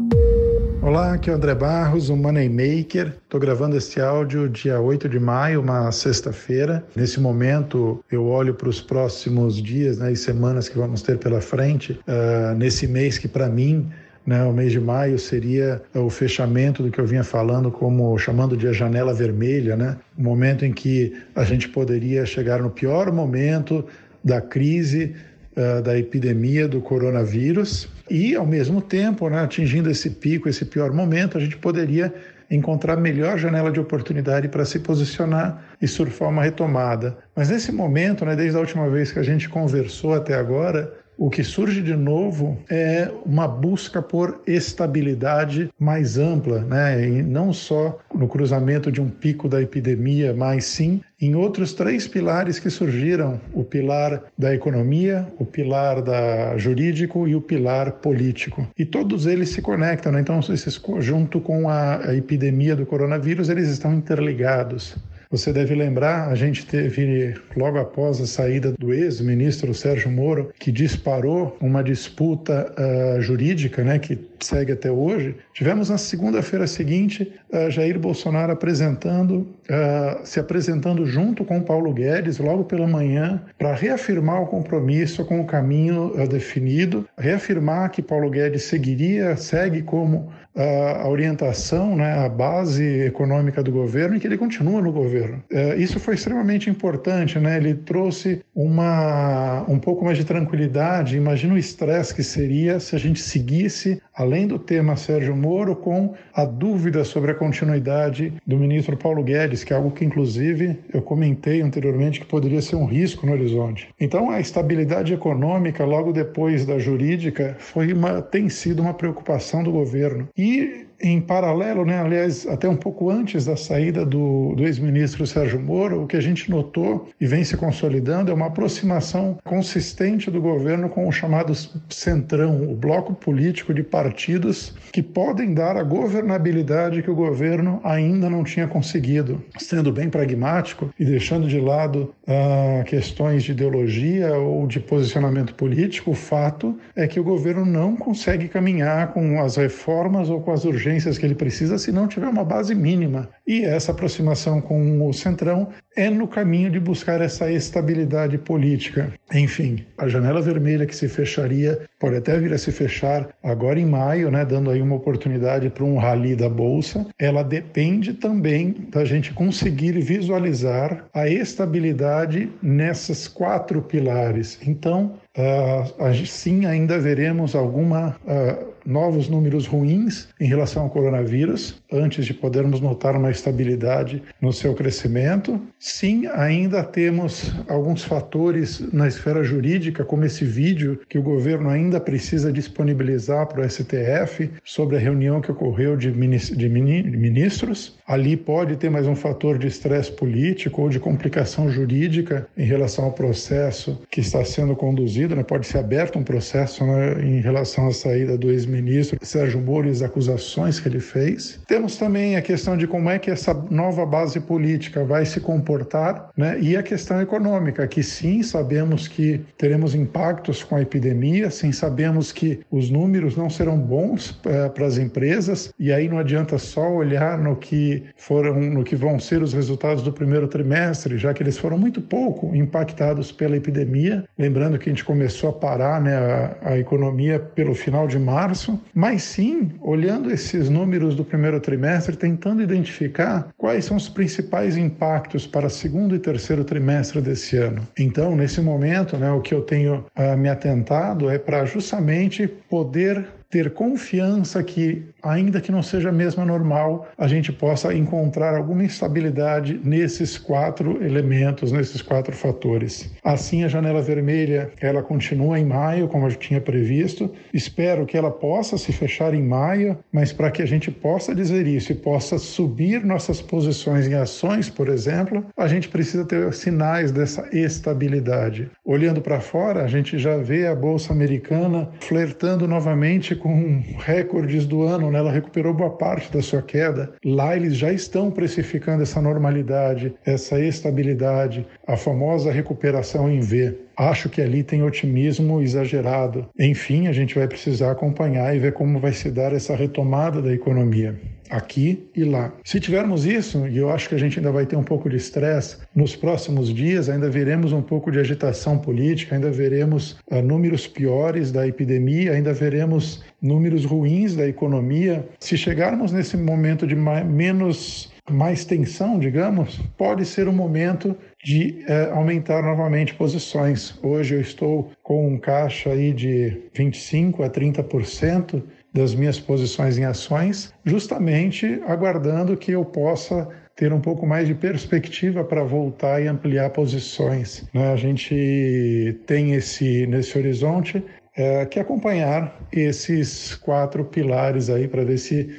Olá, 0.81 1.13
aqui 1.13 1.29
é 1.29 1.33
o 1.33 1.35
André 1.35 1.53
Barros, 1.53 2.09
o 2.09 2.15
Moneymaker. 2.15 3.13
Estou 3.23 3.37
gravando 3.37 3.75
este 3.75 3.99
áudio 3.99 4.47
dia 4.47 4.79
8 4.79 5.09
de 5.09 5.19
maio, 5.19 5.59
uma 5.59 5.91
sexta-feira. 5.91 6.85
Nesse 6.95 7.19
momento, 7.19 8.01
eu 8.09 8.25
olho 8.25 8.53
para 8.53 8.69
os 8.69 8.79
próximos 8.79 9.61
dias 9.61 9.97
né, 9.97 10.13
e 10.13 10.15
semanas 10.15 10.69
que 10.69 10.77
vamos 10.77 11.01
ter 11.01 11.17
pela 11.17 11.41
frente, 11.41 11.99
uh, 12.07 12.55
nesse 12.55 12.87
mês 12.87 13.17
que, 13.17 13.27
para 13.27 13.49
mim, 13.49 13.91
né, 14.29 14.43
o 14.43 14.53
mês 14.53 14.71
de 14.71 14.79
maio 14.79 15.17
seria 15.17 15.81
o 15.95 16.07
fechamento 16.07 16.83
do 16.83 16.91
que 16.91 17.01
eu 17.01 17.05
vinha 17.07 17.23
falando, 17.23 17.71
como 17.71 18.15
chamando 18.19 18.55
de 18.55 18.67
a 18.67 18.71
janela 18.71 19.11
vermelha, 19.11 19.75
né? 19.75 19.97
o 20.15 20.21
momento 20.21 20.63
em 20.63 20.71
que 20.71 21.17
a 21.35 21.43
gente 21.43 21.67
poderia 21.67 22.27
chegar 22.27 22.61
no 22.61 22.69
pior 22.69 23.11
momento 23.11 23.83
da 24.23 24.39
crise 24.39 25.15
uh, 25.57 25.81
da 25.81 25.97
epidemia 25.97 26.67
do 26.67 26.79
coronavírus 26.79 27.89
e, 28.07 28.35
ao 28.35 28.45
mesmo 28.45 28.81
tempo, 28.81 29.27
né, 29.29 29.39
atingindo 29.39 29.89
esse 29.89 30.11
pico, 30.11 30.47
esse 30.47 30.63
pior 30.63 30.93
momento, 30.93 31.35
a 31.35 31.41
gente 31.41 31.57
poderia 31.57 32.13
encontrar 32.51 32.97
melhor 32.97 33.35
janela 33.39 33.71
de 33.71 33.79
oportunidade 33.79 34.47
para 34.47 34.63
se 34.63 34.77
posicionar 34.79 35.59
e 35.81 35.87
surfar 35.87 36.29
uma 36.29 36.43
retomada. 36.43 37.17
Mas 37.35 37.49
nesse 37.49 37.71
momento, 37.71 38.23
né, 38.25 38.35
desde 38.35 38.55
a 38.55 38.59
última 38.59 38.87
vez 38.89 39.11
que 39.11 39.17
a 39.17 39.23
gente 39.23 39.49
conversou 39.49 40.13
até 40.13 40.35
agora, 40.35 40.93
o 41.19 41.29
que 41.29 41.43
surge 41.43 41.81
de 41.81 41.95
novo 41.97 42.57
é 42.69 43.11
uma 43.25 43.45
busca 43.45 44.01
por 44.01 44.41
estabilidade 44.47 45.69
mais 45.77 46.17
ampla, 46.17 46.61
né? 46.61 47.05
E 47.05 47.21
não 47.21 47.51
só 47.51 47.99
no 48.15 48.25
cruzamento 48.25 48.89
de 48.89 49.01
um 49.01 49.09
pico 49.09 49.49
da 49.49 49.61
epidemia, 49.61 50.33
mas 50.33 50.63
sim 50.63 51.01
em 51.21 51.35
outros 51.35 51.73
três 51.73 52.07
pilares 52.07 52.57
que 52.57 52.69
surgiram: 52.69 53.39
o 53.53 53.65
pilar 53.65 54.23
da 54.37 54.55
economia, 54.55 55.27
o 55.37 55.45
pilar 55.45 56.01
da 56.01 56.57
jurídico 56.57 57.27
e 57.27 57.35
o 57.35 57.41
pilar 57.41 57.91
político. 57.93 58.65
E 58.77 58.85
todos 58.85 59.25
eles 59.25 59.49
se 59.49 59.61
conectam, 59.61 60.13
né? 60.13 60.21
então 60.21 60.39
esses, 60.39 60.81
junto 60.99 61.41
com 61.41 61.69
a 61.69 62.15
epidemia 62.15 62.77
do 62.77 62.85
coronavírus, 62.85 63.49
eles 63.49 63.67
estão 63.67 63.93
interligados. 63.93 64.95
Você 65.31 65.53
deve 65.53 65.75
lembrar, 65.75 66.27
a 66.27 66.33
gente 66.33 66.65
teve, 66.65 67.35
logo 67.55 67.77
após 67.77 68.19
a 68.19 68.25
saída 68.25 68.71
do 68.71 68.91
ex-ministro 68.91 69.75
Sérgio 69.75 70.09
Moro, 70.09 70.51
que 70.57 70.71
disparou 70.71 71.55
uma 71.61 71.83
disputa 71.83 72.73
uh, 72.73 73.21
jurídica, 73.21 73.83
né, 73.83 73.99
que 73.99 74.17
segue 74.39 74.71
até 74.71 74.89
hoje. 74.89 75.35
Tivemos 75.53 75.91
na 75.91 75.99
segunda-feira 75.99 76.65
seguinte 76.65 77.31
uh, 77.53 77.69
Jair 77.69 77.99
Bolsonaro 77.99 78.53
apresentando, 78.53 79.47
uh, 79.69 80.19
se 80.23 80.39
apresentando 80.39 81.05
junto 81.05 81.45
com 81.45 81.61
Paulo 81.61 81.93
Guedes, 81.93 82.39
logo 82.39 82.63
pela 82.63 82.87
manhã, 82.87 83.39
para 83.55 83.75
reafirmar 83.75 84.41
o 84.41 84.47
compromisso 84.47 85.23
com 85.25 85.41
o 85.41 85.45
caminho 85.45 86.11
definido, 86.27 87.07
reafirmar 87.15 87.91
que 87.91 88.01
Paulo 88.01 88.31
Guedes 88.31 88.63
seguiria, 88.63 89.37
segue 89.37 89.83
como 89.83 90.31
a 90.55 91.07
orientação, 91.07 91.95
né, 91.95 92.25
a 92.25 92.27
base 92.27 92.83
econômica 93.05 93.63
do 93.63 93.71
governo 93.71 94.17
e 94.17 94.19
que 94.19 94.27
ele 94.27 94.37
continua 94.37 94.81
no 94.81 94.91
governo 94.91 95.18
governo. 95.19 95.43
É, 95.51 95.75
isso 95.75 95.99
foi 95.99 96.15
extremamente 96.15 96.69
importante, 96.69 97.39
né? 97.39 97.57
Ele 97.57 97.73
trouxe 97.73 98.41
uma, 98.55 99.65
um 99.67 99.79
pouco 99.79 100.05
mais 100.05 100.17
de 100.17 100.25
tranquilidade. 100.25 101.17
Imagina 101.17 101.53
o 101.53 101.57
estresse 101.57 102.13
que 102.13 102.23
seria 102.23 102.79
se 102.79 102.95
a 102.95 102.99
gente 102.99 103.19
seguisse, 103.19 104.01
além 104.15 104.47
do 104.47 104.57
tema 104.57 104.95
Sérgio 104.95 105.35
Moro, 105.35 105.75
com 105.75 106.13
a 106.33 106.45
dúvida 106.45 107.03
sobre 107.03 107.31
a 107.31 107.35
continuidade 107.35 108.33
do 108.45 108.57
ministro 108.57 108.97
Paulo 108.97 109.23
Guedes, 109.23 109.63
que 109.63 109.73
é 109.73 109.75
algo 109.75 109.91
que, 109.91 110.05
inclusive, 110.05 110.79
eu 110.93 111.01
comentei 111.01 111.61
anteriormente 111.61 112.19
que 112.19 112.25
poderia 112.25 112.61
ser 112.61 112.75
um 112.75 112.85
risco 112.85 113.25
no 113.25 113.33
horizonte. 113.33 113.89
Então, 113.99 114.29
a 114.29 114.39
estabilidade 114.39 115.13
econômica, 115.13 115.85
logo 115.85 116.11
depois 116.11 116.65
da 116.65 116.79
jurídica, 116.79 117.55
foi 117.59 117.93
uma, 117.93 118.21
tem 118.21 118.49
sido 118.49 118.81
uma 118.81 118.93
preocupação 118.93 119.63
do 119.63 119.71
governo. 119.71 120.27
E 120.37 120.88
em 121.01 121.21
paralelo, 121.21 121.85
né, 121.85 121.99
aliás, 121.99 122.45
até 122.47 122.67
um 122.67 122.75
pouco 122.75 123.09
antes 123.09 123.45
da 123.45 123.55
saída 123.55 124.05
do, 124.05 124.53
do 124.55 124.65
ex-ministro 124.65 125.25
Sérgio 125.25 125.59
Moro, 125.59 126.03
o 126.03 126.07
que 126.07 126.17
a 126.17 126.21
gente 126.21 126.49
notou 126.49 127.09
e 127.19 127.25
vem 127.25 127.43
se 127.43 127.55
consolidando 127.55 128.31
é 128.31 128.33
uma 128.33 128.47
aproximação 128.47 129.37
consistente 129.43 130.29
do 130.29 130.41
governo 130.41 130.89
com 130.89 131.07
o 131.07 131.11
chamado 131.11 131.53
centrão, 131.89 132.69
o 132.69 132.75
bloco 132.75 133.13
político 133.13 133.73
de 133.73 133.83
partidos 133.83 134.73
que 134.91 135.01
podem 135.01 135.53
dar 135.53 135.77
a 135.77 135.83
governabilidade 135.83 137.01
que 137.01 137.11
o 137.11 137.15
governo 137.15 137.79
ainda 137.83 138.29
não 138.29 138.43
tinha 138.43 138.67
conseguido. 138.67 139.41
Sendo 139.57 139.91
bem 139.91 140.09
pragmático 140.09 140.89
e 140.99 141.05
deixando 141.05 141.47
de 141.47 141.59
lado 141.59 142.13
ah, 142.27 142.83
questões 142.85 143.43
de 143.43 143.51
ideologia 143.51 144.33
ou 144.33 144.67
de 144.67 144.79
posicionamento 144.79 145.53
político, 145.55 146.11
o 146.11 146.15
fato 146.15 146.77
é 146.95 147.07
que 147.07 147.19
o 147.19 147.23
governo 147.23 147.65
não 147.65 147.95
consegue 147.95 148.47
caminhar 148.47 149.13
com 149.13 149.41
as 149.41 149.55
reformas 149.55 150.29
ou 150.29 150.41
com 150.41 150.51
as 150.51 150.65
urgências 150.65 150.88
que 151.17 151.25
ele 151.25 151.35
precisa 151.35 151.77
se 151.77 151.91
não 151.91 152.07
tiver 152.07 152.27
uma 152.27 152.43
base 152.43 152.73
mínima. 152.73 153.29
E 153.45 153.63
essa 153.63 153.91
aproximação 153.91 154.61
com 154.61 155.07
o 155.07 155.13
Centrão 155.13 155.69
é 155.99 156.09
no 156.09 156.27
caminho 156.27 156.71
de 156.71 156.79
buscar 156.79 157.19
essa 157.19 157.51
estabilidade 157.51 158.37
política. 158.37 159.13
Enfim, 159.33 159.85
a 159.97 160.07
janela 160.07 160.41
vermelha 160.41 160.85
que 160.85 160.95
se 160.95 161.09
fecharia 161.09 161.81
pode 161.99 162.15
até 162.15 162.39
vir 162.39 162.53
a 162.53 162.57
se 162.57 162.71
fechar 162.71 163.27
agora 163.43 163.77
em 163.77 163.85
maio, 163.85 164.31
né, 164.31 164.45
dando 164.45 164.71
aí 164.71 164.81
uma 164.81 164.95
oportunidade 164.95 165.69
para 165.69 165.83
um 165.83 165.97
rally 165.97 166.37
da 166.37 166.47
bolsa. 166.47 167.05
Ela 167.19 167.43
depende 167.43 168.13
também 168.13 168.87
da 168.89 169.03
gente 169.03 169.33
conseguir 169.33 169.99
visualizar 169.99 171.03
a 171.13 171.27
estabilidade 171.27 172.49
nessas 172.63 173.27
quatro 173.27 173.81
pilares. 173.81 174.57
Então, 174.65 175.17
uh, 175.37 176.25
sim, 176.25 176.65
ainda 176.65 176.97
veremos 176.97 177.55
alguma 177.55 178.15
uh, 178.23 178.69
novos 178.85 179.29
números 179.29 179.67
ruins 179.67 180.29
em 180.39 180.47
relação 180.47 180.83
ao 180.83 180.89
coronavírus, 180.89 181.81
antes 181.91 182.25
de 182.25 182.33
podermos 182.33 182.81
notar 182.81 183.15
uma 183.15 183.29
estabilidade 183.29 184.23
no 184.41 184.51
seu 184.51 184.73
crescimento. 184.73 185.61
Sim, 185.89 186.27
ainda 186.27 186.83
temos 186.83 187.51
alguns 187.67 188.03
fatores 188.03 188.79
na 188.93 189.07
esfera 189.07 189.43
jurídica, 189.43 190.05
como 190.05 190.23
esse 190.23 190.45
vídeo 190.45 191.01
que 191.09 191.17
o 191.17 191.23
governo 191.23 191.67
ainda 191.67 191.99
precisa 191.99 192.53
disponibilizar 192.53 193.47
para 193.47 193.61
o 193.61 193.69
STF 193.69 194.49
sobre 194.63 194.95
a 194.95 194.99
reunião 194.99 195.41
que 195.41 195.51
ocorreu 195.51 195.97
de 195.97 196.11
ministros. 196.11 197.97
Ali 198.07 198.37
pode 198.37 198.77
ter 198.77 198.89
mais 198.89 199.07
um 199.07 199.15
fator 199.15 199.57
de 199.57 199.67
estresse 199.67 200.11
político 200.11 200.83
ou 200.83 200.89
de 200.89 200.99
complicação 200.99 201.69
jurídica 201.69 202.47
em 202.55 202.65
relação 202.65 203.05
ao 203.05 203.11
processo 203.11 203.99
que 204.09 204.21
está 204.21 204.45
sendo 204.45 204.75
conduzido. 204.75 205.35
Né? 205.35 205.43
Pode 205.43 205.65
ser 205.67 205.79
aberto 205.79 206.19
um 206.19 206.23
processo 206.23 206.85
né, 206.85 207.21
em 207.25 207.41
relação 207.41 207.87
à 207.87 207.91
saída 207.91 208.37
do 208.37 208.51
ex-ministro 208.51 209.19
Sérgio 209.21 209.59
Moro 209.59 209.87
e 209.87 209.91
as 209.91 210.01
acusações 210.01 210.79
que 210.79 210.87
ele 210.87 210.99
fez. 210.99 211.59
Temos 211.67 211.97
também 211.97 212.35
a 212.37 212.41
questão 212.41 212.77
de 212.77 212.87
como 212.87 213.09
é 213.09 213.17
que 213.17 213.31
essa 213.31 213.53
nova 213.69 214.05
base 214.05 214.39
política 214.39 215.03
vai 215.03 215.25
se 215.25 215.39
comportar 215.69 216.31
né? 216.35 216.59
e 216.59 216.75
a 216.75 216.81
questão 216.81 217.21
econômica, 217.21 217.87
que 217.87 218.01
sim, 218.01 218.41
sabemos 218.41 219.07
que 219.07 219.39
teremos 219.55 219.93
impactos 219.93 220.63
com 220.63 220.75
a 220.75 220.81
epidemia, 220.81 221.51
sim, 221.51 221.71
sabemos 221.71 222.31
que 222.31 222.61
os 222.71 222.89
números 222.89 223.37
não 223.37 223.49
serão 223.49 223.77
bons 223.77 224.39
é, 224.45 224.67
para 224.69 224.87
as 224.87 224.97
empresas 224.97 225.71
e 225.79 225.93
aí 225.93 226.09
não 226.09 226.17
adianta 226.17 226.57
só 226.57 226.89
olhar 226.89 227.37
no 227.37 227.55
que 227.55 228.03
foram 228.17 228.59
no 228.59 228.83
que 228.83 228.95
vão 228.95 229.19
ser 229.19 229.43
os 229.43 229.53
resultados 229.53 230.01
do 230.01 230.11
primeiro 230.11 230.47
trimestre, 230.47 231.17
já 231.17 231.33
que 231.33 231.43
eles 231.43 231.57
foram 231.57 231.77
muito 231.77 232.01
pouco 232.01 232.55
impactados 232.55 233.31
pela 233.31 233.55
epidemia. 233.55 234.23
Lembrando 234.37 234.79
que 234.79 234.89
a 234.89 234.91
gente 234.91 235.05
começou 235.05 235.49
a 235.49 235.53
parar 235.53 236.01
né, 236.01 236.15
a, 236.15 236.71
a 236.71 236.79
economia 236.79 237.39
pelo 237.39 237.75
final 237.75 238.07
de 238.07 238.17
março, 238.17 238.79
mas 238.93 239.21
sim 239.21 239.71
olhando 239.81 240.31
esses 240.31 240.69
números 240.69 241.15
do 241.15 241.23
primeiro 241.23 241.59
trimestre, 241.59 242.15
tentando 242.15 242.61
identificar 242.61 243.49
quais 243.57 243.85
são 243.85 243.97
os 243.97 244.09
principais 244.09 244.75
impactos 244.77 245.45
para 245.45 245.58
segundo 245.67 246.15
e 246.15 246.19
terceiro 246.19 246.63
trimestre 246.63 247.19
desse 247.19 247.57
ano. 247.57 247.85
Então, 247.97 248.35
nesse 248.35 248.61
momento, 248.61 249.17
né, 249.17 249.31
o 249.31 249.41
que 249.41 249.53
eu 249.53 249.61
tenho 249.61 250.05
uh, 250.15 250.37
me 250.37 250.47
atentado 250.47 251.29
é 251.29 251.37
para 251.37 251.65
justamente 251.65 252.47
poder 252.47 253.25
ter 253.49 253.71
confiança 253.71 254.61
que, 254.63 255.05
ainda 255.23 255.59
que 255.59 255.71
não 255.71 255.81
seja 255.81 256.09
a 256.09 256.11
mesma 256.11 256.45
normal, 256.45 257.07
a 257.17 257.27
gente 257.27 257.51
possa 257.51 257.93
encontrar 257.93 258.55
alguma 258.55 258.83
estabilidade 258.83 259.79
nesses 259.83 260.37
quatro 260.37 261.03
elementos, 261.03 261.71
nesses 261.71 262.01
quatro 262.01 262.35
fatores. 262.35 263.11
Assim, 263.23 263.63
a 263.63 263.67
janela 263.67 264.01
vermelha, 264.01 264.71
ela 264.79 265.01
continua 265.01 265.59
em 265.59 265.65
maio, 265.65 266.07
como 266.07 266.27
eu 266.27 266.35
tinha 266.35 266.61
previsto. 266.61 267.31
Espero 267.51 268.05
que 268.05 268.15
ela 268.15 268.29
possa 268.29 268.77
se 268.77 268.91
fechar 268.91 269.33
em 269.33 269.41
maio, 269.41 269.97
mas 270.11 270.31
para 270.31 270.51
que 270.51 270.61
a 270.61 270.67
gente 270.67 270.91
possa 270.91 271.33
dizer 271.33 271.65
isso 271.65 271.91
e 271.91 271.95
possa 271.95 272.37
subir 272.37 273.03
nossas 273.03 273.41
posições 273.41 274.07
em 274.07 274.13
ações, 274.13 274.69
por 274.69 274.89
exemplo, 274.89 275.43
a 275.57 275.67
gente 275.67 275.89
precisa 275.89 276.23
ter 276.23 276.53
sinais 276.53 277.11
dessa 277.11 277.49
estabilidade. 277.51 278.69
Olhando 278.85 279.21
para 279.21 279.39
fora, 279.39 279.83
a 279.83 279.87
gente 279.87 280.19
já 280.19 280.37
vê 280.37 280.67
a 280.67 280.75
bolsa 280.75 281.11
americana 281.11 281.89
flertando 281.99 282.67
novamente 282.67 283.38
com 283.39 283.81
recordes 283.97 284.65
do 284.65 284.83
ano, 284.83 285.09
né? 285.11 285.19
ela 285.19 285.31
recuperou 285.31 285.73
boa 285.73 285.89
parte 285.91 286.31
da 286.31 286.41
sua 286.41 286.61
queda. 286.61 287.13
Lá 287.25 287.55
eles 287.55 287.75
já 287.75 287.91
estão 287.91 288.29
precificando 288.29 289.03
essa 289.03 289.21
normalidade, 289.21 290.13
essa 290.25 290.59
estabilidade, 290.59 291.65
a 291.87 291.97
famosa 291.97 292.51
recuperação 292.51 293.29
em 293.29 293.39
V. 293.39 293.77
Acho 293.99 294.29
que 294.29 294.41
ali 294.41 294.63
tem 294.63 294.81
otimismo 294.81 295.61
exagerado. 295.61 296.47
Enfim, 296.57 297.07
a 297.07 297.11
gente 297.11 297.35
vai 297.35 297.49
precisar 297.49 297.91
acompanhar 297.91 298.55
e 298.55 298.59
ver 298.59 298.71
como 298.71 298.97
vai 298.97 299.11
se 299.11 299.29
dar 299.29 299.51
essa 299.51 299.75
retomada 299.75 300.41
da 300.41 300.53
economia 300.53 301.19
aqui 301.49 302.07
e 302.15 302.23
lá. 302.23 302.53
Se 302.63 302.79
tivermos 302.79 303.25
isso, 303.25 303.67
e 303.67 303.77
eu 303.77 303.89
acho 303.89 304.07
que 304.07 304.15
a 304.15 304.17
gente 304.17 304.39
ainda 304.39 304.51
vai 304.51 304.65
ter 304.65 304.75
um 304.75 304.83
pouco 304.83 305.09
de 305.09 305.17
estresse 305.17 305.77
nos 305.93 306.15
próximos 306.15 306.73
dias, 306.73 307.09
ainda 307.09 307.29
veremos 307.29 307.73
um 307.73 307.81
pouco 307.81 308.11
de 308.11 308.19
agitação 308.19 308.77
política, 308.77 309.35
ainda 309.35 309.51
veremos 309.51 310.17
uh, 310.31 310.41
números 310.41 310.87
piores 310.87 311.51
da 311.51 311.67
epidemia, 311.67 312.33
ainda 312.33 312.53
veremos 312.53 313.21
números 313.41 313.83
ruins 313.83 314.35
da 314.35 314.47
economia. 314.47 315.27
Se 315.39 315.57
chegarmos 315.57 316.11
nesse 316.11 316.37
momento 316.37 316.85
de 316.85 316.95
menos 316.95 318.11
mais 318.29 318.65
tensão, 318.65 319.19
digamos, 319.19 319.77
pode 319.97 320.25
ser 320.25 320.47
um 320.47 320.53
momento 320.53 321.15
de 321.43 321.83
eh, 321.87 322.09
aumentar 322.11 322.61
novamente 322.61 323.13
posições. 323.13 323.97
Hoje 324.03 324.35
eu 324.35 324.41
estou 324.41 324.91
com 325.03 325.33
um 325.33 325.37
caixa 325.37 325.91
aí 325.91 326.13
de 326.13 326.69
25 326.73 327.43
a 327.43 327.49
30% 327.49 328.61
das 328.93 329.13
minhas 329.13 329.39
posições 329.39 329.97
em 329.97 330.05
ações, 330.05 330.73
justamente 330.83 331.81
aguardando 331.85 332.57
que 332.57 332.71
eu 332.71 332.83
possa 332.83 333.47
ter 333.75 333.93
um 333.93 334.01
pouco 334.01 334.27
mais 334.27 334.47
de 334.47 334.53
perspectiva 334.53 335.43
para 335.43 335.63
voltar 335.63 336.21
e 336.21 336.27
ampliar 336.27 336.69
posições. 336.71 337.65
Né? 337.73 337.93
A 337.93 337.95
gente 337.95 339.17
tem 339.25 339.53
esse 339.53 340.05
nesse 340.05 340.37
horizonte 340.37 341.01
é, 341.37 341.65
que 341.65 341.79
acompanhar 341.79 342.59
esses 342.73 343.55
quatro 343.55 344.03
pilares 344.03 344.69
aí 344.69 344.87
para 344.87 345.05
ver 345.05 345.17
se 345.17 345.49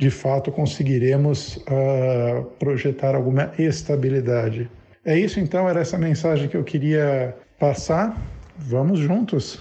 de 0.00 0.10
fato 0.10 0.50
conseguiremos 0.50 1.56
uh, 1.56 2.42
projetar 2.58 3.14
alguma 3.14 3.52
estabilidade. 3.58 4.68
É 5.04 5.18
isso 5.18 5.38
então, 5.38 5.68
era 5.68 5.80
essa 5.80 5.98
mensagem 5.98 6.48
que 6.48 6.56
eu 6.56 6.64
queria 6.64 7.36
passar. 7.58 8.16
Vamos 8.56 8.98
juntos. 8.98 9.60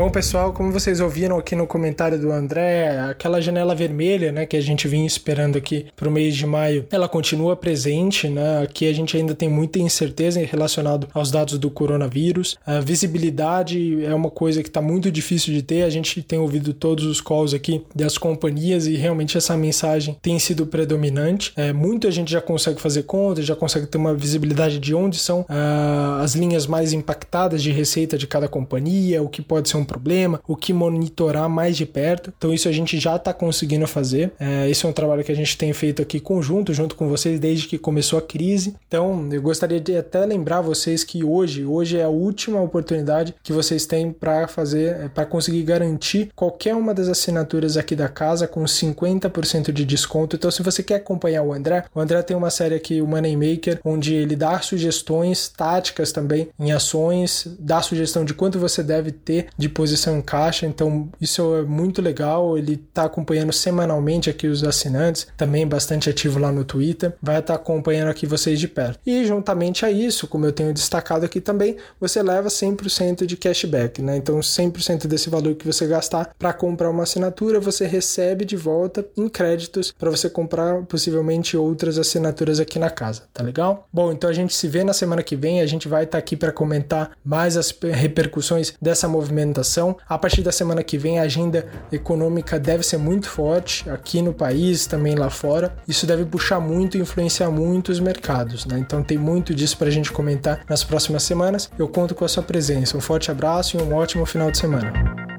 Bom, 0.00 0.08
pessoal, 0.08 0.50
como 0.50 0.72
vocês 0.72 0.98
ouviram 0.98 1.36
aqui 1.36 1.54
no 1.54 1.66
comentário 1.66 2.18
do 2.18 2.32
André, 2.32 2.98
aquela 3.00 3.38
janela 3.38 3.74
vermelha, 3.74 4.32
né, 4.32 4.46
que 4.46 4.56
a 4.56 4.60
gente 4.62 4.88
vinha 4.88 5.06
esperando 5.06 5.58
aqui 5.58 5.88
para 5.94 6.08
o 6.08 6.10
mês 6.10 6.34
de 6.34 6.46
maio, 6.46 6.86
ela 6.90 7.06
continua 7.06 7.54
presente, 7.54 8.26
né? 8.26 8.62
Aqui 8.62 8.88
a 8.88 8.94
gente 8.94 9.14
ainda 9.14 9.34
tem 9.34 9.50
muita 9.50 9.78
incerteza 9.78 10.40
relacionado 10.40 11.06
aos 11.12 11.30
dados 11.30 11.58
do 11.58 11.70
coronavírus. 11.70 12.56
A 12.64 12.80
visibilidade 12.80 14.02
é 14.02 14.14
uma 14.14 14.30
coisa 14.30 14.62
que 14.62 14.70
está 14.70 14.80
muito 14.80 15.10
difícil 15.10 15.52
de 15.52 15.60
ter. 15.60 15.82
A 15.82 15.90
gente 15.90 16.22
tem 16.22 16.38
ouvido 16.38 16.72
todos 16.72 17.04
os 17.04 17.20
calls 17.20 17.52
aqui 17.52 17.84
das 17.94 18.16
companhias 18.16 18.86
e 18.86 18.96
realmente 18.96 19.36
essa 19.36 19.54
mensagem 19.54 20.16
tem 20.22 20.38
sido 20.38 20.64
predominante. 20.64 21.52
É, 21.54 21.74
muita 21.74 22.10
gente 22.10 22.32
já 22.32 22.40
consegue 22.40 22.80
fazer 22.80 23.02
conta, 23.02 23.42
já 23.42 23.54
consegue 23.54 23.86
ter 23.86 23.98
uma 23.98 24.14
visibilidade 24.14 24.78
de 24.78 24.94
onde 24.94 25.18
são 25.18 25.40
uh, 25.40 26.22
as 26.22 26.34
linhas 26.34 26.66
mais 26.66 26.94
impactadas 26.94 27.62
de 27.62 27.70
receita 27.70 28.16
de 28.16 28.26
cada 28.26 28.48
companhia, 28.48 29.22
o 29.22 29.28
que 29.28 29.42
pode 29.42 29.68
ser 29.68 29.76
um 29.76 29.89
problema, 29.90 30.40
o 30.46 30.54
que 30.54 30.72
monitorar 30.72 31.48
mais 31.48 31.76
de 31.76 31.84
perto. 31.84 32.32
Então 32.38 32.54
isso 32.54 32.68
a 32.68 32.72
gente 32.72 32.98
já 32.98 33.16
está 33.16 33.32
conseguindo 33.32 33.86
fazer. 33.88 34.32
É, 34.38 34.70
esse 34.70 34.86
é 34.86 34.88
um 34.88 34.92
trabalho 34.92 35.24
que 35.24 35.32
a 35.32 35.36
gente 35.36 35.58
tem 35.58 35.72
feito 35.72 36.00
aqui 36.00 36.20
conjunto, 36.20 36.72
junto 36.72 36.94
com 36.94 37.08
vocês, 37.08 37.40
desde 37.40 37.66
que 37.66 37.76
começou 37.76 38.18
a 38.18 38.22
crise. 38.22 38.76
Então 38.86 39.28
eu 39.32 39.42
gostaria 39.42 39.80
de 39.80 39.96
até 39.96 40.24
lembrar 40.24 40.60
vocês 40.60 41.02
que 41.02 41.24
hoje, 41.24 41.64
hoje 41.64 41.98
é 41.98 42.04
a 42.04 42.08
última 42.08 42.60
oportunidade 42.60 43.34
que 43.42 43.52
vocês 43.52 43.84
têm 43.84 44.12
para 44.12 44.46
fazer, 44.46 44.96
é, 44.96 45.08
para 45.08 45.26
conseguir 45.26 45.62
garantir 45.64 46.30
qualquer 46.36 46.74
uma 46.76 46.94
das 46.94 47.08
assinaturas 47.08 47.76
aqui 47.76 47.96
da 47.96 48.08
casa 48.08 48.46
com 48.46 48.62
50% 48.62 49.72
de 49.72 49.84
desconto. 49.84 50.36
Então 50.36 50.50
se 50.50 50.62
você 50.62 50.82
quer 50.82 50.96
acompanhar 50.96 51.42
o 51.42 51.52
André, 51.52 51.84
o 51.94 52.00
André 52.00 52.22
tem 52.22 52.36
uma 52.36 52.50
série 52.50 52.74
aqui, 52.74 53.02
o 53.02 53.06
Moneymaker, 53.06 53.80
onde 53.84 54.14
ele 54.14 54.36
dá 54.36 54.60
sugestões 54.60 55.48
táticas 55.48 56.12
também 56.12 56.48
em 56.58 56.70
ações, 56.70 57.48
dá 57.58 57.82
sugestão 57.82 58.24
de 58.24 58.34
quanto 58.34 58.58
você 58.58 58.82
deve 58.82 59.10
ter 59.10 59.48
de 59.56 59.68
posição 59.80 60.18
em 60.18 60.20
caixa. 60.20 60.66
Então 60.66 61.08
isso 61.18 61.54
é 61.54 61.62
muito 61.62 62.02
legal. 62.02 62.58
Ele 62.58 62.74
está 62.74 63.04
acompanhando 63.04 63.50
semanalmente 63.50 64.28
aqui 64.28 64.46
os 64.46 64.62
assinantes, 64.62 65.26
também 65.38 65.66
bastante 65.66 66.10
ativo 66.10 66.38
lá 66.38 66.52
no 66.52 66.66
Twitter. 66.66 67.14
Vai 67.22 67.38
estar 67.38 67.54
tá 67.54 67.60
acompanhando 67.60 68.10
aqui 68.10 68.26
vocês 68.26 68.60
de 68.60 68.68
perto. 68.68 69.00
E 69.06 69.24
juntamente 69.24 69.86
a 69.86 69.90
isso, 69.90 70.26
como 70.26 70.44
eu 70.44 70.52
tenho 70.52 70.74
destacado 70.74 71.24
aqui 71.24 71.40
também, 71.40 71.78
você 71.98 72.22
leva 72.22 72.48
100% 72.48 73.24
de 73.24 73.38
cashback, 73.38 74.02
né? 74.02 74.18
Então 74.18 74.38
100% 74.38 75.06
desse 75.06 75.30
valor 75.30 75.54
que 75.54 75.66
você 75.66 75.86
gastar 75.86 76.34
para 76.38 76.52
comprar 76.52 76.90
uma 76.90 77.04
assinatura, 77.04 77.58
você 77.58 77.86
recebe 77.86 78.44
de 78.44 78.56
volta 78.56 79.06
em 79.16 79.30
créditos 79.30 79.94
para 79.98 80.10
você 80.10 80.28
comprar 80.28 80.82
possivelmente 80.82 81.56
outras 81.56 81.98
assinaturas 81.98 82.60
aqui 82.60 82.78
na 82.78 82.90
casa, 82.90 83.22
tá 83.32 83.42
legal? 83.42 83.88
Bom, 83.90 84.12
então 84.12 84.28
a 84.28 84.32
gente 84.34 84.54
se 84.54 84.68
vê 84.68 84.84
na 84.84 84.92
semana 84.92 85.22
que 85.22 85.36
vem, 85.36 85.62
a 85.62 85.66
gente 85.66 85.88
vai 85.88 86.04
estar 86.04 86.12
tá 86.12 86.18
aqui 86.18 86.36
para 86.36 86.52
comentar 86.52 87.12
mais 87.24 87.56
as 87.56 87.70
repercussões 87.70 88.74
dessa 88.80 89.08
movimentação. 89.08 89.59
A 90.08 90.18
partir 90.18 90.42
da 90.42 90.52
semana 90.52 90.82
que 90.82 90.98
vem, 90.98 91.18
a 91.18 91.22
agenda 91.22 91.66
econômica 91.92 92.58
deve 92.58 92.82
ser 92.82 92.96
muito 92.96 93.28
forte 93.28 93.88
aqui 93.88 94.22
no 94.22 94.32
país, 94.32 94.86
também 94.86 95.14
lá 95.14 95.30
fora. 95.30 95.74
Isso 95.86 96.06
deve 96.06 96.24
puxar 96.24 96.60
muito 96.60 96.96
e 96.96 97.00
influenciar 97.00 97.50
muito 97.50 97.90
os 97.90 98.00
mercados, 98.00 98.66
né? 98.66 98.78
Então 98.78 99.02
tem 99.02 99.18
muito 99.18 99.54
disso 99.54 99.76
para 99.76 99.88
a 99.88 99.92
gente 99.92 100.12
comentar 100.12 100.64
nas 100.68 100.84
próximas 100.84 101.22
semanas. 101.22 101.70
Eu 101.78 101.88
conto 101.88 102.14
com 102.14 102.24
a 102.24 102.28
sua 102.28 102.42
presença. 102.42 102.96
Um 102.96 103.00
forte 103.00 103.30
abraço 103.30 103.76
e 103.76 103.82
um 103.82 103.94
ótimo 103.94 104.26
final 104.26 104.50
de 104.50 104.58
semana. 104.58 105.29